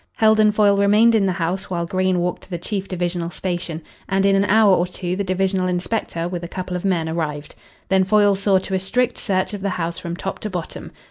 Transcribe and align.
Heldon 0.15 0.51
Foyle 0.51 0.77
remained 0.77 1.13
in 1.13 1.27
the 1.27 1.31
house 1.33 1.69
while 1.69 1.85
Green 1.85 2.17
walked 2.17 2.41
to 2.41 2.49
the 2.49 2.57
chief 2.57 2.87
divisional 2.87 3.29
station, 3.29 3.83
and 4.09 4.25
in 4.25 4.35
an 4.35 4.45
hour 4.45 4.73
or 4.75 4.87
two 4.87 5.15
the 5.15 5.23
divisional 5.23 5.67
inspector 5.67 6.27
with 6.27 6.43
a 6.43 6.47
couple 6.47 6.75
of 6.75 6.83
men 6.83 7.07
arrived. 7.07 7.53
Then 7.87 8.03
Foyle 8.03 8.33
saw 8.33 8.57
to 8.57 8.73
a 8.73 8.79
strict 8.79 9.19
search 9.19 9.53
of 9.53 9.61
the 9.61 9.69
house 9.77 9.99
from 9.99 10.15
top 10.15 10.39
to 10.39 10.49
bottom. 10.49 10.91